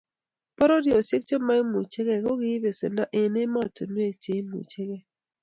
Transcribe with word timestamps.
Pororiosiek 0.57 1.23
chemoimuchegei 1.27 2.21
ko 2.25 2.31
kiib 2.41 2.61
besendo 2.65 3.03
eng 3.19 3.35
emotinwek 3.43 4.13
che 4.23 4.31
imuchegei 4.41 5.03